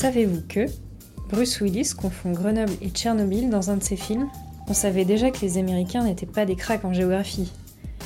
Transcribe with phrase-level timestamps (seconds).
[0.00, 0.66] Savez-vous que
[1.28, 4.28] Bruce Willis confond Grenoble et Tchernobyl dans un de ses films?
[4.68, 7.52] On savait déjà que les Américains n'étaient pas des cracks en géographie.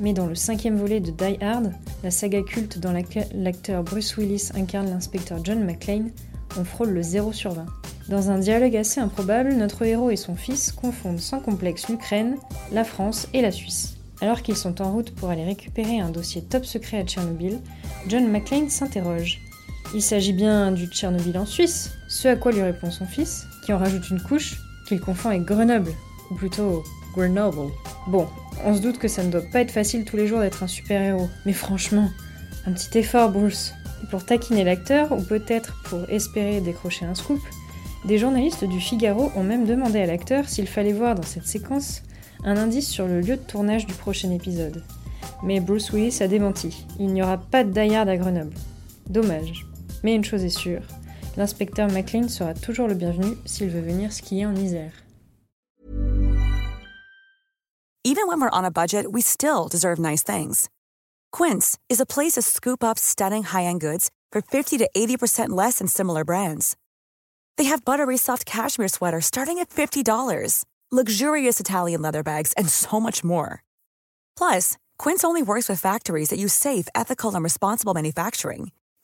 [0.00, 1.72] Mais dans le cinquième volet de Die Hard,
[2.02, 6.10] la saga culte dans laquelle l'acteur Bruce Willis incarne l'inspecteur John McClane,
[6.58, 7.66] on frôle le 0 sur 20.
[8.08, 12.36] Dans un dialogue assez improbable, notre héros et son fils confondent sans complexe l'Ukraine,
[12.72, 13.98] la France et la Suisse.
[14.22, 17.58] Alors qu'ils sont en route pour aller récupérer un dossier top secret à Tchernobyl,
[18.08, 19.42] John McClane s'interroge.
[19.92, 23.72] Il s'agit bien du Tchernobyl en Suisse, ce à quoi lui répond son fils, qui
[23.72, 25.92] en rajoute une couche qu'il confond avec Grenoble,
[26.30, 26.82] ou plutôt
[27.14, 27.70] Grenoble.
[28.06, 28.28] Bon,
[28.64, 30.68] on se doute que ça ne doit pas être facile tous les jours d'être un
[30.68, 32.10] super-héros, mais franchement,
[32.66, 33.72] un petit effort, Bruce.
[34.10, 37.40] pour taquiner l'acteur, ou peut-être pour espérer décrocher un scoop,
[38.04, 42.02] des journalistes du Figaro ont même demandé à l'acteur s'il fallait voir dans cette séquence
[42.44, 44.82] un indice sur le lieu de tournage du prochain épisode.
[45.42, 48.54] Mais Bruce Willis a démenti, il n'y aura pas de die à Grenoble.
[49.08, 49.66] Dommage.
[50.04, 50.82] Mais une chose est sûre,
[51.36, 54.92] l'inspecteur McLean sera toujours le bienvenu s'il veut venir skier en Isère.
[58.06, 60.68] Even when we're on a budget, we still deserve nice things.
[61.32, 65.78] Quince is a place to scoop up stunning high-end goods for 50 to 80% less
[65.78, 66.76] than similar brands.
[67.56, 73.00] They have buttery soft cashmere sweaters starting at $50, luxurious Italian leather bags, and so
[73.00, 73.62] much more.
[74.36, 78.70] Plus, Quince only works with factories that use safe, ethical, and responsible manufacturing.